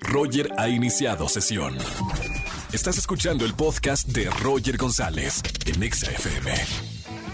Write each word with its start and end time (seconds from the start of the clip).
Roger 0.00 0.50
ha 0.58 0.68
iniciado 0.68 1.28
sesión. 1.28 1.76
Estás 2.72 2.98
escuchando 2.98 3.44
el 3.44 3.54
podcast 3.54 4.08
de 4.08 4.30
Roger 4.42 4.76
González 4.76 5.42
en 5.66 5.82
Exa 5.82 6.10
FM. 6.10 6.52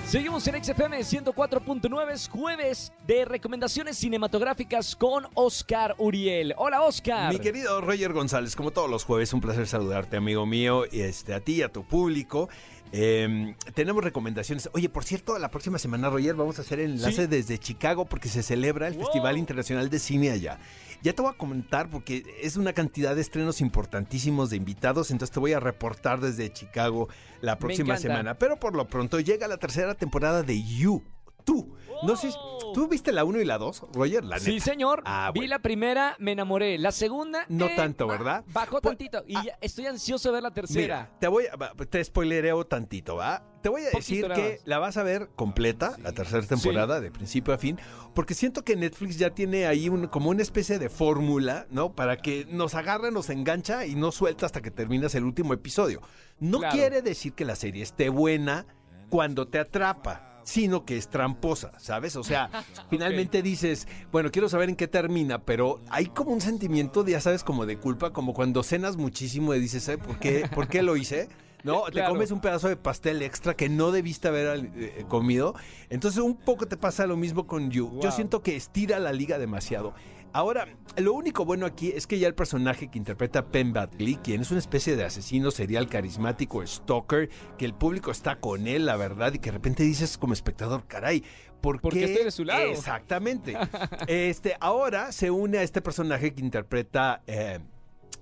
Seguimos 0.06 0.46
en 0.46 0.62
XFM 0.62 1.00
104.9, 1.00 2.12
es 2.12 2.28
jueves 2.28 2.92
de 3.06 3.24
recomendaciones 3.24 3.96
cinematográficas 3.96 4.94
con 4.94 5.26
Oscar 5.34 5.96
Uriel. 5.98 6.54
Hola 6.56 6.82
Oscar. 6.82 7.32
Mi 7.32 7.40
querido 7.40 7.80
Roger 7.80 8.12
González, 8.12 8.54
como 8.54 8.70
todos 8.70 8.88
los 8.88 9.04
jueves, 9.04 9.32
un 9.32 9.40
placer 9.40 9.66
saludarte, 9.66 10.16
amigo 10.16 10.46
mío, 10.46 10.84
y 10.90 11.00
este, 11.00 11.34
a 11.34 11.40
ti 11.40 11.54
y 11.54 11.62
a 11.62 11.72
tu 11.72 11.84
público. 11.84 12.48
Eh, 12.96 13.56
tenemos 13.74 14.04
recomendaciones. 14.04 14.70
Oye, 14.72 14.88
por 14.88 15.02
cierto, 15.02 15.36
la 15.40 15.50
próxima 15.50 15.80
semana, 15.80 16.10
Roger, 16.10 16.36
vamos 16.36 16.60
a 16.60 16.62
hacer 16.62 16.78
el 16.78 16.92
enlace 16.92 17.22
¿Sí? 17.22 17.26
desde 17.26 17.58
Chicago 17.58 18.04
porque 18.04 18.28
se 18.28 18.40
celebra 18.44 18.86
el 18.86 18.94
Wow. 18.94 19.02
Festival 19.06 19.36
Internacional 19.36 19.90
de 19.90 19.98
Cine 19.98 20.30
allá. 20.30 20.60
Ya 21.02 21.12
te 21.12 21.20
voy 21.20 21.32
a 21.32 21.36
comentar 21.36 21.90
porque 21.90 22.22
es 22.40 22.56
una 22.56 22.72
cantidad 22.72 23.16
de 23.16 23.20
estrenos 23.20 23.60
importantísimos 23.60 24.48
de 24.50 24.56
invitados, 24.58 25.10
entonces 25.10 25.34
te 25.34 25.40
voy 25.40 25.52
a 25.52 25.58
reportar 25.60 26.20
desde 26.20 26.52
Chicago 26.52 27.08
la 27.40 27.58
próxima 27.58 27.96
semana. 27.96 28.38
Pero 28.38 28.60
por 28.60 28.76
lo 28.76 28.86
pronto 28.86 29.18
llega 29.18 29.48
la 29.48 29.56
tercera 29.56 29.96
temporada 29.96 30.44
de 30.44 30.62
You. 30.62 31.02
Tú. 31.44 31.74
No 32.02 32.16
sé, 32.16 32.30
si- 32.32 32.36
Wow. 32.38 32.72
¿tú 32.74 32.88
viste 32.88 33.12
la 33.12 33.24
1 33.24 33.40
y 33.40 33.44
la 33.44 33.56
2, 33.58 33.84
Roger? 33.92 34.24
La 34.24 34.38
Sí, 34.38 34.52
neta. 34.54 34.64
señor. 34.64 35.02
Ah, 35.06 35.30
Vi 35.32 35.40
bueno. 35.40 35.50
la 35.50 35.58
primera, 35.60 36.16
me 36.18 36.32
enamoré. 36.32 36.76
La 36.78 36.90
segunda. 36.90 37.44
No 37.48 37.66
eh, 37.66 37.72
tanto, 37.76 38.06
¿verdad? 38.06 38.44
Bajó 38.48 38.80
Pues, 38.80 38.96
tantito. 38.96 39.22
Y 39.26 39.36
ah. 39.36 39.42
ya 39.46 39.58
estoy 39.60 39.86
ansioso 39.86 40.28
de 40.30 40.34
ver 40.34 40.42
la 40.42 40.50
tercera. 40.52 40.80
Mira, 40.82 41.18
te 41.20 41.28
voy 41.28 41.44
a, 41.46 41.72
te 41.86 42.02
spoilereo 42.02 42.64
tantito, 42.66 43.16
¿va? 43.16 43.42
Te 43.62 43.68
voy 43.68 43.82
a 43.82 43.90
Poquito 43.92 43.98
decir 43.98 44.22
nada 44.28 44.34
que 44.34 44.50
más. 44.58 44.66
la 44.66 44.78
vas 44.78 44.96
a 44.96 45.02
ver 45.02 45.28
completa, 45.36 45.96
la 46.02 46.12
tercera 46.12 46.46
temporada, 46.46 47.00
de 47.00 47.10
principio 47.10 47.54
a 47.54 47.58
fin, 47.58 47.78
porque 48.14 48.34
siento 48.34 48.62
que 48.62 48.76
Netflix 48.76 49.16
ya 49.18 49.30
tiene 49.30 49.66
ahí 49.66 49.88
un- 49.88 50.06
como 50.08 50.30
una 50.30 50.42
especie 50.42 50.78
de 50.78 50.90
fórmula, 50.90 51.66
¿no? 51.70 51.92
Para 51.94 52.16
que 52.18 52.46
nos 52.50 52.74
agarre, 52.74 53.10
nos 53.12 53.30
engancha 53.30 53.86
y 53.86 53.94
no 53.94 54.12
suelta 54.12 54.44
hasta 54.46 54.60
que 54.60 54.70
terminas 54.70 55.14
el 55.14 55.24
último 55.24 55.54
episodio. 55.54 56.02
No 56.40 56.58
Claro. 56.58 56.74
quiere 56.74 57.00
decir 57.02 57.32
que 57.32 57.44
la 57.46 57.54
serie 57.56 57.82
esté 57.82 58.08
buena 58.10 58.66
cuando 59.08 59.46
te 59.48 59.58
atrapa 59.58 60.33
sino 60.44 60.84
que 60.84 60.96
es 60.96 61.08
tramposa, 61.08 61.72
¿sabes? 61.78 62.16
O 62.16 62.22
sea, 62.22 62.50
finalmente 62.90 63.42
dices, 63.42 63.88
bueno, 64.12 64.30
quiero 64.30 64.48
saber 64.48 64.68
en 64.68 64.76
qué 64.76 64.86
termina, 64.86 65.40
pero 65.42 65.80
hay 65.90 66.06
como 66.06 66.30
un 66.30 66.40
sentimiento, 66.40 67.02
de, 67.02 67.12
ya 67.12 67.20
sabes, 67.20 67.42
como 67.42 67.66
de 67.66 67.78
culpa, 67.78 68.12
como 68.12 68.34
cuando 68.34 68.62
cenas 68.62 68.96
muchísimo 68.96 69.54
y 69.54 69.60
dices, 69.60 69.88
¿eh? 69.88 69.98
¿por 69.98 70.18
qué, 70.18 70.48
¿por 70.54 70.68
qué 70.68 70.82
lo 70.82 70.96
hice? 70.96 71.28
¿no? 71.64 71.84
Te 71.84 72.04
comes 72.04 72.30
un 72.30 72.40
pedazo 72.40 72.68
de 72.68 72.76
pastel 72.76 73.22
extra 73.22 73.54
que 73.54 73.68
no 73.68 73.90
debiste 73.90 74.28
haber 74.28 74.70
eh, 74.76 75.04
comido. 75.08 75.54
Entonces 75.88 76.22
un 76.22 76.36
poco 76.36 76.66
te 76.66 76.76
pasa 76.76 77.06
lo 77.06 77.16
mismo 77.16 77.46
con 77.46 77.70
You. 77.70 77.98
Yo 78.00 78.12
siento 78.12 78.42
que 78.42 78.54
estira 78.54 78.98
la 79.00 79.12
liga 79.12 79.38
demasiado. 79.38 79.94
Ahora, 80.34 80.66
lo 80.96 81.12
único 81.14 81.44
bueno 81.44 81.64
aquí 81.64 81.92
es 81.94 82.08
que 82.08 82.18
ya 82.18 82.26
el 82.26 82.34
personaje 82.34 82.88
que 82.90 82.98
interpreta 82.98 83.46
Penn 83.46 83.72
Badgley, 83.72 84.16
quien 84.16 84.40
es 84.40 84.50
una 84.50 84.58
especie 84.58 84.96
de 84.96 85.04
asesino 85.04 85.52
serial 85.52 85.88
carismático, 85.88 86.66
stalker, 86.66 87.30
que 87.56 87.64
el 87.64 87.72
público 87.72 88.10
está 88.10 88.40
con 88.40 88.66
él, 88.66 88.84
la 88.84 88.96
verdad, 88.96 89.32
y 89.32 89.38
que 89.38 89.50
de 89.50 89.58
repente 89.58 89.84
dices 89.84 90.18
como 90.18 90.32
espectador, 90.32 90.88
caray, 90.88 91.22
¿por 91.60 91.80
Porque 91.80 92.00
qué? 92.00 92.04
estoy 92.06 92.24
de 92.24 92.30
su 92.32 92.44
lado. 92.44 92.64
Exactamente. 92.64 93.56
este, 94.08 94.56
ahora 94.58 95.12
se 95.12 95.30
une 95.30 95.58
a 95.58 95.62
este 95.62 95.80
personaje 95.80 96.34
que 96.34 96.40
interpreta... 96.40 97.22
eh, 97.28 97.60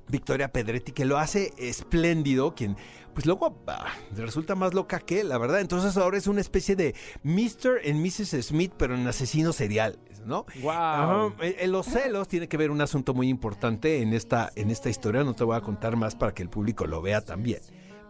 Victoria 0.08 0.52
Pedretti, 0.52 0.92
que 0.92 1.04
lo 1.06 1.16
hace 1.16 1.54
espléndido, 1.56 2.54
quien 2.54 2.76
pues 3.14 3.24
luego 3.24 3.62
resulta 4.14 4.54
más 4.54 4.74
loca 4.74 4.98
que 5.00 5.20
él, 5.20 5.28
la 5.28 5.38
verdad. 5.38 5.60
Entonces 5.60 5.96
ahora 5.96 6.18
es 6.18 6.26
una 6.26 6.40
especie 6.40 6.76
de 6.76 6.94
Mr. 7.22 7.80
and 7.86 8.04
Mrs. 8.04 8.46
Smith, 8.46 8.72
pero 8.76 8.94
en 8.94 9.06
asesino 9.06 9.52
serial, 9.52 9.98
¿no? 10.26 10.46
Wow. 10.62 11.34
Eh, 11.40 11.56
eh, 11.60 11.68
los 11.68 11.86
celos 11.86 12.28
tiene 12.28 12.48
que 12.48 12.56
ver 12.56 12.70
un 12.70 12.80
asunto 12.80 13.14
muy 13.14 13.28
importante 13.28 14.02
en 14.02 14.12
esta, 14.12 14.50
en 14.56 14.70
esta 14.70 14.90
historia. 14.90 15.24
No 15.24 15.34
te 15.34 15.44
voy 15.44 15.56
a 15.56 15.60
contar 15.60 15.96
más 15.96 16.14
para 16.14 16.34
que 16.34 16.42
el 16.42 16.48
público 16.48 16.86
lo 16.86 17.02
vea 17.02 17.20
también. 17.20 17.60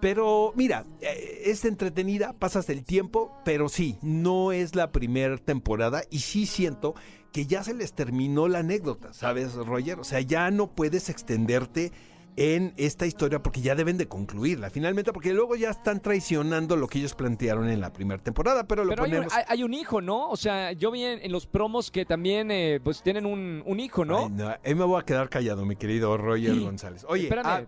Pero 0.00 0.52
mira, 0.56 0.84
eh, 1.00 1.42
es 1.44 1.64
entretenida, 1.64 2.32
pasas 2.32 2.68
el 2.70 2.82
tiempo, 2.84 3.32
pero 3.44 3.68
sí, 3.68 3.98
no 4.02 4.50
es 4.50 4.74
la 4.74 4.90
primera 4.90 5.36
temporada 5.36 6.02
y 6.10 6.18
sí 6.18 6.46
siento 6.46 6.94
que 7.32 7.46
ya 7.46 7.62
se 7.62 7.72
les 7.72 7.92
terminó 7.92 8.48
la 8.48 8.58
anécdota, 8.58 9.12
¿sabes, 9.12 9.54
Roger? 9.54 10.00
O 10.00 10.04
sea, 10.04 10.20
ya 10.20 10.50
no 10.50 10.66
puedes 10.74 11.08
extenderte 11.08 11.92
en 12.36 12.72
esta 12.78 13.04
historia 13.06 13.42
porque 13.42 13.60
ya 13.60 13.74
deben 13.74 13.98
de 13.98 14.08
concluirla 14.08 14.70
finalmente 14.70 15.12
porque 15.12 15.34
luego 15.34 15.54
ya 15.54 15.68
están 15.70 16.00
traicionando 16.00 16.76
lo 16.76 16.86
que 16.88 16.98
ellos 16.98 17.14
plantearon 17.14 17.68
en 17.68 17.80
la 17.80 17.92
primera 17.92 18.22
temporada 18.22 18.66
pero 18.66 18.84
lo 18.84 18.90
Pero 18.90 19.02
hay 19.04 19.10
un, 19.10 19.16
ponemos 19.26 19.32
hay- 19.48 19.62
un 19.62 19.74
hijo, 19.74 20.00
¿no? 20.00 20.30
O 20.30 20.36
sea, 20.36 20.72
yo 20.72 20.90
vi 20.90 21.04
en, 21.04 21.22
en 21.22 21.30
los 21.30 21.46
promos 21.46 21.90
que 21.90 22.06
también 22.06 22.50
eh, 22.50 22.80
pues 22.82 23.02
tienen 23.02 23.26
un, 23.26 23.62
un 23.66 23.80
hijo, 23.80 24.04
¿no? 24.06 24.18
Ay, 24.26 24.30
no, 24.30 24.48
ahí 24.64 24.74
me 24.74 24.84
voy 24.84 24.98
a 25.00 25.04
quedar 25.04 25.28
callado 25.28 25.66
mi 25.66 25.76
querido 25.76 26.16
Roger 26.16 26.54
Sí. 26.54 26.60
González 26.64 27.04
oye 27.08 27.24
Espérame. 27.24 27.46
ah, 27.46 27.62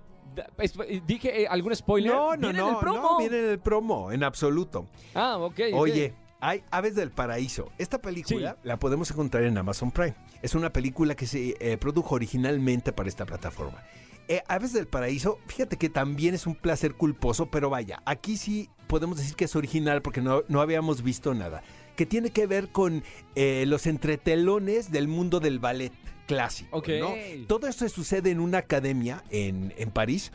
¿Dije 1.07 1.43
eh, 1.43 1.47
algún 1.47 1.77
spoiler? 1.77 2.13
No, 2.13 2.35
no, 2.35 2.39
Viene 2.49 2.59
no, 2.59 2.69
en 2.69 2.75
el 2.75 2.81
promo. 2.81 3.01
no, 3.03 3.19
viene 3.19 3.39
en 3.39 3.51
el 3.51 3.59
promo, 3.61 4.11
en 4.11 4.25
absoluto. 4.25 4.87
Ah, 5.15 5.37
ok. 5.39 5.61
Oye, 5.75 6.13
hay 6.45 6.63
Aves 6.71 6.95
del 6.95 7.11
Paraíso. 7.11 7.73
Esta 7.79 8.03
película 8.03 8.59
la 8.65 8.79
podemos 8.79 9.11
encontrar 9.11 9.45
en 9.45 9.57
Amazon 9.57 9.91
Prime. 9.91 10.15
Es 10.43 10.55
una 10.55 10.71
película 10.71 11.15
que 11.15 11.27
se 11.27 11.57
eh, 11.59 11.79
produjo 11.79 12.15
originalmente 12.15 12.93
para 12.93 13.09
esta 13.09 13.25
plataforma. 13.25 13.83
Eh, 14.29 14.43
Aves 14.47 14.75
del 14.75 14.87
Paraíso, 14.87 15.39
fíjate 15.47 15.79
que 15.79 15.89
también 15.89 16.35
es 16.35 16.47
un 16.47 16.55
placer 16.55 16.95
culposo, 16.95 17.51
pero 17.51 17.71
vaya, 17.71 18.03
aquí 18.05 18.37
sí 18.37 18.69
podemos 18.89 19.17
decir 19.17 19.37
que 19.37 19.47
es 19.47 19.57
original 19.57 20.03
porque 20.03 20.21
no, 20.21 20.43
no 20.49 20.61
habíamos 20.61 21.03
visto 21.03 21.33
nada. 21.33 21.63
Que 21.97 22.05
tiene 22.05 22.29
que 22.29 22.47
ver 22.47 22.69
con 22.69 23.03
eh, 23.37 23.65
los 23.67 23.87
entretelones 23.87 24.91
del 24.91 25.09
mundo 25.09 25.41
del 25.41 25.61
ballet 25.61 25.93
clásico. 26.27 26.77
Ok. 26.77 26.89
¿no? 27.01 27.15
Todo 27.47 27.69
esto 27.69 27.89
sucede 27.89 28.31
en 28.31 28.41
una 28.41 28.59
academia 28.59 29.25
en, 29.31 29.73
en 29.79 29.91
París. 29.91 30.31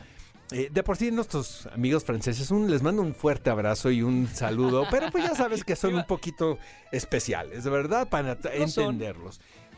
Eh, 0.52 0.68
de 0.72 0.82
por 0.82 0.96
sí 0.96 1.10
nuestros 1.10 1.66
amigos 1.68 2.04
franceses 2.04 2.50
un- 2.50 2.70
les 2.70 2.82
mando 2.82 3.02
un 3.02 3.14
fuerte 3.14 3.50
abrazo 3.50 3.90
y 3.90 4.02
un 4.02 4.26
saludo, 4.28 4.84
pero 4.90 5.10
pues 5.10 5.24
ya 5.24 5.34
sabes 5.34 5.64
que 5.64 5.76
son 5.76 5.94
un 5.94 6.06
poquito 6.06 6.58
especiales, 6.92 7.64
verdad, 7.64 8.08
para 8.08 8.36
son. 8.72 8.98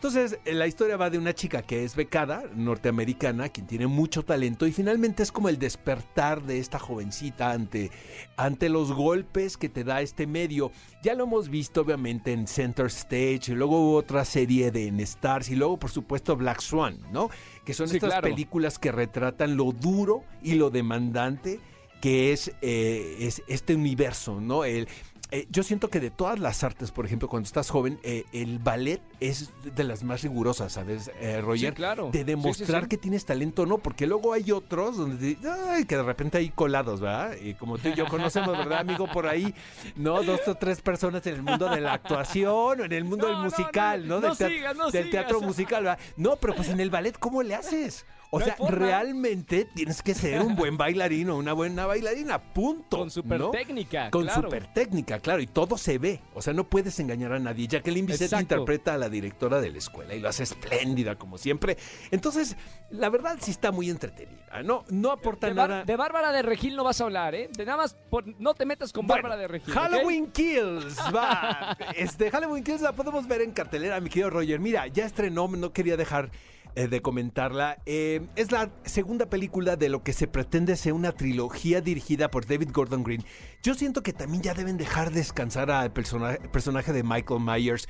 Entonces, 0.04 0.40
eh, 0.44 0.52
la 0.52 0.66
historia 0.66 0.96
va 0.96 1.10
de 1.10 1.18
una 1.18 1.32
chica 1.32 1.62
que 1.62 1.84
es 1.84 1.94
becada, 1.94 2.42
norteamericana, 2.56 3.50
quien 3.50 3.68
tiene 3.68 3.86
mucho 3.86 4.24
talento 4.24 4.66
y 4.66 4.72
finalmente 4.72 5.22
es 5.22 5.30
como 5.30 5.48
el 5.48 5.60
despertar 5.60 6.42
de 6.42 6.58
esta 6.58 6.80
jovencita 6.80 7.52
ante, 7.52 7.92
ante 8.36 8.68
los 8.68 8.90
golpes 8.92 9.56
que 9.56 9.68
te 9.68 9.84
da 9.84 10.00
este 10.00 10.26
medio. 10.26 10.72
Ya 11.04 11.14
lo 11.14 11.22
hemos 11.22 11.48
visto 11.48 11.82
obviamente 11.82 12.32
en 12.32 12.48
Center 12.48 12.86
Stage 12.86 13.52
y 13.52 13.54
luego 13.54 13.78
hubo 13.78 13.94
otra 13.94 14.24
serie 14.24 14.72
de 14.72 14.88
en 14.88 14.98
Stars 14.98 15.50
y 15.50 15.54
luego 15.54 15.78
por 15.78 15.92
supuesto 15.92 16.34
Black 16.34 16.62
Swan, 16.62 16.98
¿no? 17.12 17.30
Que 17.64 17.72
son 17.72 17.86
Sí, 17.86 17.98
estas 17.98 18.10
claro. 18.10 18.28
películas 18.28 18.80
que 18.80 18.90
retratan 18.90 19.56
lo 19.56 19.70
duro 19.70 20.24
y 20.42 20.54
lo 20.54 20.70
demandante 20.70 21.60
que 22.00 22.32
es, 22.32 22.50
eh, 22.60 23.18
es 23.20 23.44
este 23.46 23.76
universo, 23.76 24.40
¿no? 24.40 24.64
El, 24.64 24.88
eh, 25.32 25.46
yo 25.50 25.62
siento 25.62 25.88
que 25.90 25.98
de 25.98 26.10
todas 26.10 26.38
las 26.38 26.62
artes, 26.62 26.90
por 26.92 27.04
ejemplo, 27.06 27.26
cuando 27.28 27.46
estás 27.46 27.70
joven, 27.70 27.98
eh, 28.02 28.24
el 28.32 28.58
ballet 28.60 29.00
es 29.18 29.50
de 29.74 29.82
las 29.82 30.04
más 30.04 30.22
rigurosas, 30.22 30.72
¿sabes, 30.74 31.10
eh, 31.20 31.40
Roger? 31.40 31.70
Sí, 31.70 31.74
claro. 31.74 32.10
De 32.12 32.22
demostrar 32.24 32.82
sí, 32.82 32.84
sí. 32.84 32.88
que 32.90 32.98
tienes 32.98 33.24
talento 33.24 33.62
o 33.62 33.66
no, 33.66 33.78
porque 33.78 34.06
luego 34.06 34.32
hay 34.34 34.52
otros 34.52 34.96
donde 34.98 35.36
ay, 35.70 35.84
que 35.86 35.96
de 35.96 36.02
repente 36.02 36.38
hay 36.38 36.50
colados, 36.50 37.00
¿verdad? 37.00 37.34
Y 37.42 37.54
como 37.54 37.78
tú 37.78 37.88
y 37.88 37.94
yo 37.94 38.06
conocemos, 38.06 38.56
¿verdad, 38.56 38.80
amigo? 38.80 39.06
Por 39.10 39.26
ahí, 39.26 39.54
¿no? 39.96 40.22
Dos 40.22 40.46
o 40.46 40.54
tres 40.54 40.80
personas 40.82 41.26
en 41.26 41.34
el 41.36 41.42
mundo 41.42 41.68
de 41.68 41.80
la 41.80 41.94
actuación 41.94 42.80
o 42.80 42.84
en 42.84 42.92
el 42.92 43.04
mundo 43.04 43.26
No, 43.26 43.34
del 43.34 43.42
musical, 43.50 44.06
no, 44.06 44.20
¿no? 44.20 44.28
no 44.28 44.34
del 44.34 44.38
teat- 44.48 44.54
sigas, 44.56 44.76
no 44.76 44.90
del 44.90 45.04
sigas. 45.04 45.10
teatro 45.10 45.40
musical, 45.40 45.84
¿verdad? 45.84 45.98
No, 46.16 46.36
pero 46.36 46.54
pues 46.54 46.68
en 46.68 46.78
el 46.80 46.90
ballet, 46.90 47.18
¿cómo 47.18 47.42
le 47.42 47.54
haces? 47.54 48.04
O 48.34 48.38
No 48.38 48.46
sea, 48.46 48.56
realmente 48.70 49.66
tienes 49.74 50.00
que 50.02 50.14
ser 50.14 50.40
un 50.40 50.56
buen 50.56 50.78
bailarín 50.78 51.28
o 51.28 51.36
una 51.36 51.52
buena 51.52 51.84
bailarina, 51.84 52.38
punto. 52.54 52.96
Con 52.96 53.10
super 53.10 53.38
¿no? 53.38 53.50
técnica. 53.50 54.10
Con 54.10 54.22
claro. 54.24 54.40
super 54.40 54.72
técnica, 54.72 55.18
claro, 55.20 55.42
y 55.42 55.46
todo 55.46 55.76
se 55.76 55.98
ve. 55.98 56.18
O 56.32 56.40
sea, 56.40 56.54
no 56.54 56.64
puedes 56.64 56.98
engañar 56.98 57.34
a 57.34 57.38
nadie. 57.38 57.68
Jacqueline 57.68 58.06
Bisset 58.06 58.32
interpreta 58.40 58.94
a 58.94 58.96
la 58.96 59.10
directora 59.10 59.60
de 59.60 59.70
la 59.70 59.76
escuela 59.76 60.14
y 60.14 60.20
lo 60.20 60.30
hace 60.30 60.44
espléndida, 60.44 61.16
como 61.16 61.36
siempre. 61.36 61.76
Entonces, 62.10 62.56
la 62.88 63.10
verdad 63.10 63.36
sí 63.38 63.50
está 63.50 63.70
muy 63.70 63.90
entretenida. 63.90 64.62
No, 64.62 64.84
no 64.88 65.10
aporta 65.10 65.48
De, 65.48 65.54
nada. 65.54 65.84
de 65.84 65.96
Bárbara 65.96 66.32
de 66.32 66.40
Regil 66.40 66.74
no 66.74 66.84
vas 66.84 67.02
a 67.02 67.04
hablar, 67.04 67.34
¿eh? 67.34 67.50
De 67.54 67.66
nada 67.66 67.76
más, 67.76 67.94
por- 68.08 68.24
no 68.40 68.54
te 68.54 68.64
metas 68.64 68.94
con 68.94 69.06
Bueno, 69.06 69.24
Bárbara 69.24 69.40
de 69.42 69.48
Regil. 69.48 69.74
Halloween 69.74 70.32
Kills, 70.32 70.96
va. 71.14 71.76
Este, 71.96 72.30
Halloween 72.30 72.64
Kills 72.64 72.80
la 72.80 72.92
podemos 72.92 73.28
ver 73.28 73.42
en 73.42 73.50
cartelera, 73.52 74.00
mi 74.00 74.08
querido 74.08 74.30
Roger. 74.30 74.58
Mira, 74.58 74.86
ya 74.86 75.04
estrenó, 75.04 75.48
no 75.48 75.72
quería 75.74 75.98
dejar 75.98 76.30
eh, 76.74 76.88
de 76.88 77.00
comentarla. 77.02 77.78
Eh, 77.86 78.26
es 78.36 78.52
la 78.52 78.70
segunda 78.84 79.26
película 79.26 79.76
de 79.76 79.88
lo 79.88 80.02
que 80.02 80.12
se 80.12 80.26
pretende 80.26 80.76
ser 80.76 80.92
una 80.92 81.12
trilogía 81.12 81.80
dirigida 81.80 82.30
por 82.30 82.46
David 82.46 82.70
Gordon 82.72 83.02
Green. 83.04 83.24
Yo 83.62 83.74
siento 83.74 84.02
que 84.02 84.12
también 84.12 84.42
ya 84.42 84.54
deben 84.54 84.76
dejar 84.76 85.10
descansar 85.12 85.70
al 85.70 85.92
persona- 85.92 86.38
personaje 86.52 86.92
de 86.92 87.02
Michael 87.02 87.40
Myers. 87.40 87.86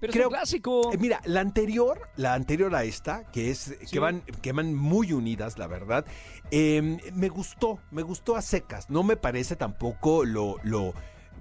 Pero 0.00 0.12
es 0.12 0.26
un 0.26 0.28
clásico. 0.32 0.92
eh, 0.92 0.98
mira, 0.98 1.20
la 1.24 1.40
anterior, 1.40 2.08
la 2.14 2.34
anterior 2.34 2.72
a 2.76 2.84
esta, 2.84 3.24
que 3.32 3.50
es 3.50 3.58
Sí. 3.80 3.86
que 3.90 3.98
van 3.98 4.20
que 4.40 4.52
van 4.52 4.72
muy 4.72 5.12
unidas, 5.12 5.58
la 5.58 5.66
verdad, 5.66 6.06
me 6.52 7.28
gustó, 7.28 7.80
me 7.90 8.02
gustó 8.02 8.36
a 8.36 8.42
secas. 8.42 8.88
No 8.88 9.02
me 9.02 9.16
parece 9.16 9.56
tampoco 9.56 10.24
lo 10.24 10.58
lo 10.62 10.94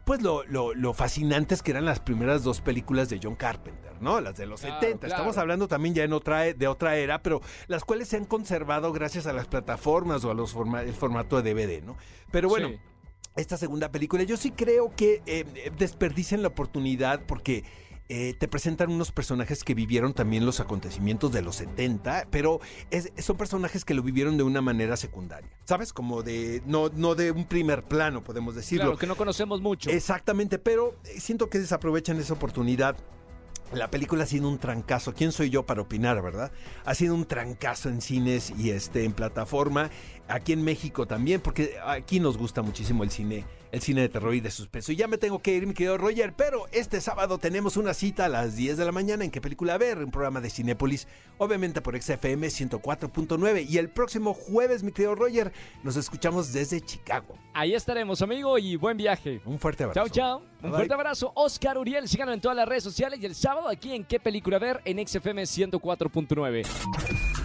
pues 0.06 0.22
lo, 0.22 0.44
lo, 0.46 0.74
lo 0.74 0.94
fascinantes 0.94 1.62
que 1.64 1.72
eran 1.72 1.86
las 1.86 2.00
primeras 2.00 2.44
dos 2.44 2.62
películas 2.62 3.10
de 3.10 3.20
John 3.24 3.36
Carpenter, 3.36 3.94
¿no? 4.02 4.20
Las 4.20 4.36
de 4.36 4.46
los 4.46 4.62
Claro, 4.62 4.80
70. 4.82 5.08
Estamos 5.08 5.38
hablando 5.38 5.68
también 5.68 5.96
ya 5.96 6.04
en 6.04 6.14
otra, 6.14 6.42
de 6.54 6.68
otra 6.68 6.98
era, 6.98 7.22
pero 7.22 7.42
las 7.68 7.84
cuales 7.86 8.10
se 8.10 8.18
han 8.18 8.26
conservado 8.26 8.92
gracias 8.92 9.28
a 9.28 9.34
las 9.34 9.48
plataformas 9.48 10.24
o 10.26 10.32
a 10.32 10.34
los 10.34 10.52
forma- 10.52 10.82
el 10.82 10.94
formato 10.94 11.42
de 11.42 11.54
DVD, 11.54 11.82
¿no? 11.86 11.96
Pero 12.32 12.50
bueno, 12.50 12.70
Sí. 12.70 12.78
esta 13.38 13.56
segunda 13.58 13.92
película, 13.92 14.24
yo 14.24 14.36
sí 14.38 14.52
creo 14.52 14.94
que 14.96 15.22
eh, 15.26 15.72
desperdician 15.78 16.42
la 16.42 16.50
oportunidad 16.50 17.22
porque 17.26 17.64
eh, 18.10 18.34
te 18.38 18.48
presentan 18.48 18.92
unos 18.92 19.12
personajes 19.12 19.64
que 19.64 19.74
vivieron 19.74 20.14
también 20.14 20.46
los 20.46 20.60
acontecimientos 20.60 21.32
de 21.32 21.42
los 21.42 21.56
70, 21.56 22.28
pero 22.30 22.60
es- 22.92 23.12
son 23.18 23.38
personajes 23.38 23.86
que 23.86 23.94
lo 23.94 24.04
vivieron 24.04 24.38
de 24.38 24.44
una 24.44 24.62
manera 24.62 24.98
secundaria, 24.98 25.50
¿sabes? 25.66 25.94
Como 25.94 26.22
de, 26.24 26.62
no, 26.66 26.90
no 26.90 27.16
de 27.16 27.32
un 27.32 27.46
primer 27.46 27.84
plano, 27.84 28.24
podemos 28.24 28.56
decirlo. 28.56 28.86
Claro, 28.86 28.98
que 28.98 29.08
no 29.08 29.16
conocemos 29.16 29.62
mucho. 29.62 29.90
Exactamente, 29.90 30.60
pero 30.60 30.96
eh, 31.06 31.20
siento 31.20 31.50
que 31.50 31.60
desaprovechan 31.60 32.18
esa 32.20 32.34
oportunidad. 32.34 32.96
La 33.74 33.90
película 33.90 34.24
ha 34.26 34.28
sido 34.28 34.50
un 34.50 34.60
trancazo. 34.60 35.16
¿Quién 35.16 35.32
soy 35.32 35.50
yo 35.50 35.66
para 35.66 35.82
opinar, 35.82 36.22
verdad? 36.22 36.52
Ha 36.86 36.94
sido 36.94 37.16
un 37.16 37.26
trancazo 37.26 37.90
en 37.90 38.02
cines 38.02 38.54
y 38.56 38.70
este 38.70 39.04
en 39.04 39.14
plataforma. 39.14 39.90
Aquí 40.28 40.54
en 40.54 40.64
México 40.64 41.08
también, 41.08 41.42
porque 41.42 41.78
aquí 41.84 42.20
nos 42.20 42.38
gusta 42.38 42.62
muchísimo 42.62 43.04
el 43.04 43.10
cine, 43.10 43.46
el 43.74 43.82
cine 43.82 44.02
de 44.02 44.10
terror 44.10 44.36
y 44.36 44.40
de 44.40 44.52
suspenso. 44.52 44.92
Y 44.92 44.96
ya 44.96 45.08
me 45.08 45.18
tengo 45.18 45.40
que 45.40 45.56
ir, 45.56 45.66
mi 45.66 45.74
querido 45.74 45.98
Roger, 45.98 46.34
pero 46.38 46.68
este 46.72 47.02
sábado 47.02 47.40
tenemos 47.40 47.76
una 47.76 47.96
cita 47.96 48.26
a 48.26 48.30
las 48.30 48.56
10 48.56 48.78
de 48.78 48.86
la 48.86 48.92
mañana 48.92 49.26
en 49.26 49.32
qué 49.32 49.42
película 49.42 49.80
ver, 49.80 49.98
un 49.98 50.12
programa 50.12 50.42
de 50.42 50.52
Cinépolis, 50.52 51.08
obviamente 51.40 51.82
por 51.82 52.00
XFM 52.00 52.48
104.9. 52.48 53.66
Y 53.68 53.80
el 53.80 53.90
próximo 53.90 54.36
jueves, 54.36 54.84
mi 54.84 54.92
querido 54.92 55.16
Roger, 55.16 55.52
nos 55.82 55.96
escuchamos 55.96 56.54
desde 56.54 56.82
Chicago. 56.82 57.36
Ahí 57.56 57.74
estaremos, 57.74 58.22
amigo, 58.22 58.60
y 58.60 58.76
buen 58.76 58.96
viaje. 58.96 59.42
Un 59.44 59.58
fuerte 59.58 59.86
abrazo. 59.86 60.08
Chao, 60.08 60.10
chao. 60.10 60.44
Un 60.62 60.72
fuerte 60.72 60.94
abrazo. 60.94 61.32
Oscar 61.34 61.80
Uriel, 61.80 62.08
síganlo 62.08 62.36
en 62.36 62.42
todas 62.42 62.56
las 62.56 62.68
redes 62.68 62.84
sociales 62.84 63.20
y 63.20 63.26
el 63.26 63.34
sábado 63.34 63.70
aquí 63.70 63.96
en 63.96 64.06
¿Qué 64.06 64.20
película 64.20 64.60
ver? 64.60 64.82
En 64.86 65.06
XFM 65.06 65.42
104.9. 65.42 67.43